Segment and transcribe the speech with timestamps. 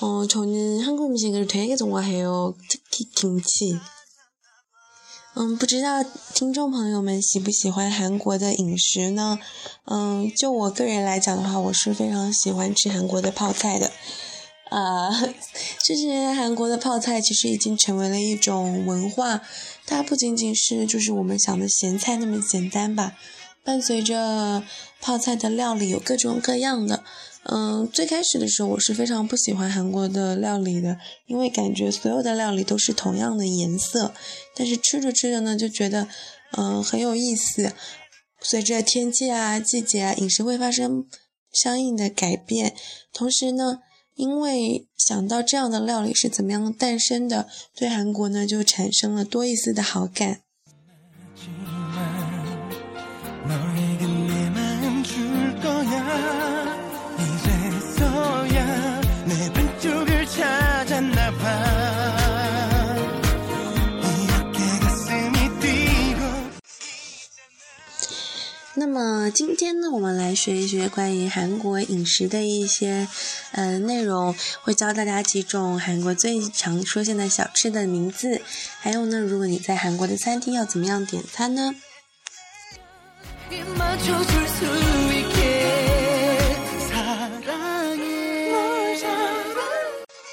[0.00, 2.54] 어, 저는 한국 음식을 되게 좋아해요.
[2.68, 3.78] 특히 김치.
[5.38, 6.02] 嗯，不知道
[6.34, 9.38] 听众朋友们喜不喜欢韩国的饮食呢？
[9.84, 13.92] 嗯，就我个人来讲的话，我是非常喜欢吃韩国的泡菜的。
[14.68, 15.10] 啊、
[15.84, 19.42] 就是韩国的泡菜其实已经成为了一种文化，
[19.86, 23.12] 它不仅仅是就是我们想的咸菜那么简单吧。
[23.62, 24.62] 伴随着
[25.00, 27.04] 泡菜的料理有各种各样的。
[27.43, 34.13] 嗯，最开始的时候我是非常不喜欢韩国的料理的，因为感觉所有的料理都是同样的颜色。
[34.55, 36.07] 但是吃着吃着呢，就觉得
[36.51, 37.73] 嗯很有意思。
[38.39, 41.07] 随着天气啊、季节啊，饮食会发生
[41.51, 42.75] 相应的改变。
[43.11, 43.79] 同时呢，
[44.15, 50.41] 因为想到这样的料理是怎么样诞生的，对韩国呢就产生了多一丝的好感。
[68.73, 73.07] 那么今天呢，我们来学一学关于韩国饮食的一些
[73.51, 78.41] 呃内容，会教大家几种韩国最常出现的小吃的名字。
[78.79, 81.75] 还有呢，如果你在韩国的餐厅要怎么样点餐呢？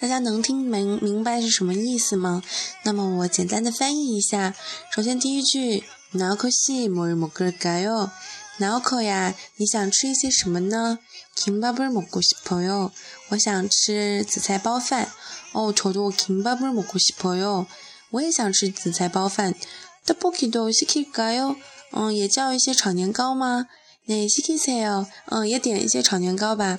[0.00, 2.42] 大家能听明明白是什么意思吗？
[2.84, 4.54] 那么我简单的翻译一下。
[4.94, 10.98] 首先第一句，나커시뭘먹을까요？나커呀，你想吃一些什么呢？
[11.36, 12.90] 김밥을먹고싶어요。
[13.30, 15.08] 我想吃紫菜包饭。
[15.52, 17.66] 哦，저도김밥을먹고싶어요。
[18.10, 19.54] 我也想吃紫菜包饭。
[20.06, 21.56] 떡볶이도시킬까요？
[21.92, 23.68] 嗯，也叫一些炒年糕吗？
[24.06, 25.06] 네시키세요。
[25.26, 26.78] 嗯，也点一些炒年糕吧。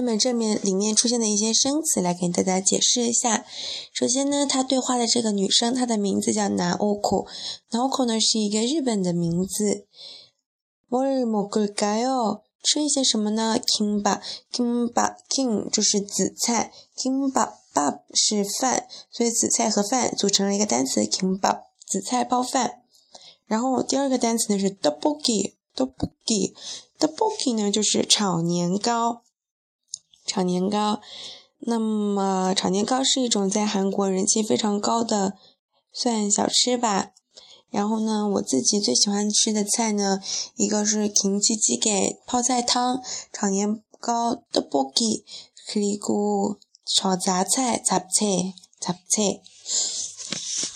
[0.00, 3.44] 那么这面里面出现的一些生词来给大家解释一下。
[3.92, 9.86] 首先呢，她对话的这个女生，她的名字叫나오코。나오코呢是一个日本的名字。
[10.88, 12.42] 뭘먹을까요？
[12.62, 13.56] 吃一些什么呢？
[13.58, 14.20] kimba
[14.52, 22.82] kimba kim 就是紫菜，kimba bab 是饭，所以紫菜和饭组成了一个单词 kimba 紫菜包饭。
[23.46, 26.54] 然后第二个单词呢是 tteokbokki tteokbokki
[26.98, 29.22] tteokbokki 呢就是炒年糕。
[30.30, 31.00] 炒年糕，
[31.60, 35.34] 那么炒年糕是一种在韩国人气非常高的
[35.92, 37.12] 算小吃吧。
[37.70, 40.20] 然后呢，我自己最喜欢吃的菜呢，
[40.54, 43.02] 一个是 kimchi jjigae 泡菜汤、
[43.32, 49.40] 炒年糕 tteokbokki，그리고炒杂菜 잡채 잡채。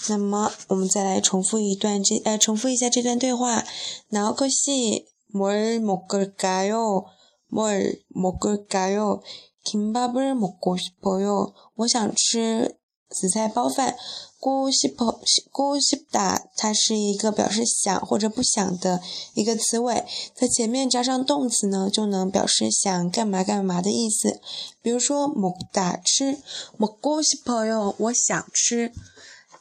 [0.08, 3.64] 那么我们再来重复一段这呃重复一下这段对话。
[4.10, 7.04] 나오코시뭘먹을까요？
[7.48, 9.22] 뭘 먹을까요？
[9.64, 11.54] 김밥을 먹고 싶어요。
[11.76, 12.76] 我想吃
[13.08, 13.96] 紫菜包饭。
[14.40, 19.02] 고싶어고싶다，它是一个表示想或者不想的
[19.34, 24.40] 一个词尾，在前面加上动词呢，就能表示想干嘛干嘛的意思。
[24.80, 26.38] 比如说먹다吃，
[26.78, 28.92] 먹고싶어요，我想吃。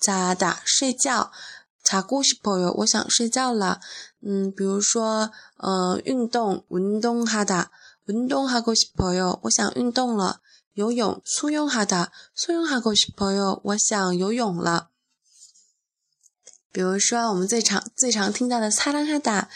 [0.02, 1.30] 자다睡觉，
[1.84, 3.82] 자고싶어요，我想睡觉了。
[4.22, 7.70] 嗯，比如说呃运动，운동하다。
[8.06, 10.42] 运动하고싶어요，我想运动了。
[10.74, 14.90] 游泳，수영하다， 수영하고싶어요，我想游泳了。
[16.72, 19.48] 比如说我们最常最常听到的사랑하다，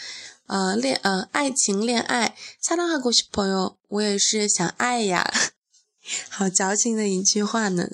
[0.46, 5.32] 呃恋呃爱情恋爱，사랑하고싶어요，我也是想爱呀，
[6.28, 7.88] 好矫情的一句话呢。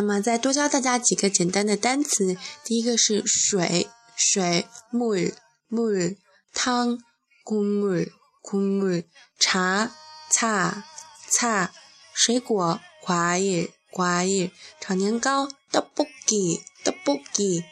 [0.06, 5.34] 么再多教大家几个简单的单词，第一个是水，水물
[5.70, 6.18] 물，
[6.54, 7.00] 汤
[7.44, 8.12] 국물
[8.42, 9.06] 국물，
[9.40, 9.92] 茶
[10.32, 10.84] 차
[11.30, 11.70] 차，
[12.14, 17.64] 水果과일 과일， 炒年糕떡볶이 떡볶이，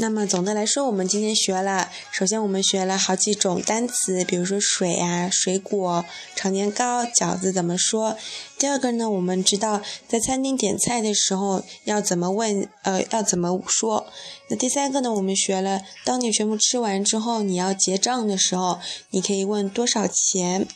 [0.00, 8.16] 那么总的来说，我们今天学了，首先我们学了好几种单词，比如说水啊、水果、炒年糕、饺子怎么说。
[8.58, 14.06] 第二个呢，我们知道在餐厅点菜的时候要怎么问，呃，要怎么说。
[14.48, 18.78] 那第三个呢，我们学了，当你全部吃完之后，你要结账的时候，
[19.10, 20.66] 你可以问多少钱。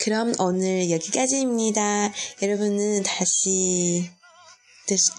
[0.00, 2.12] 그럼 오늘 여기까지입니다.
[2.42, 4.10] 여러분은 다시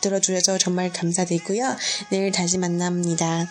[0.01, 1.75] 들어주셔서 정말 감사드리고요.
[2.09, 3.49] 내일 다시 만납니다.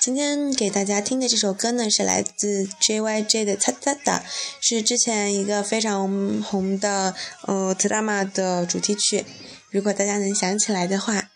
[0.00, 4.20] 今天给大家听的这首歌呢，是来自 JYJ 的《擦擦哒》，
[4.60, 7.12] 是之前一个非常红的
[7.42, 9.24] 呃 drama 的主题曲。
[9.70, 11.29] 如果大家能想起来的话，